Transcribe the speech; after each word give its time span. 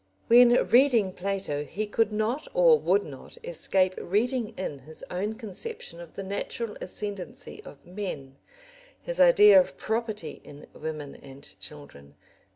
When 0.25 0.49
reading 0.65 1.13
Plato 1.13 1.63
he 1.63 1.85
could 1.85 2.11
not 2.11 2.47
or 2.55 2.79
would 2.79 3.03
not 3.05 3.37
escape 3.43 3.93
reading 3.99 4.47
in 4.57 4.79
his 4.79 5.03
own 5.11 5.35
conception 5.35 5.99
of 6.01 6.15
the 6.15 6.23
natural 6.23 6.75
ascendency 6.81 7.61
of 7.63 7.85
men, 7.85 8.37
his 9.03 9.19
idea 9.21 9.59
of 9.59 9.77
property 9.77 10.41
in 10.43 10.65
women 10.73 11.13
and 11.17 11.43
children. 11.59 12.15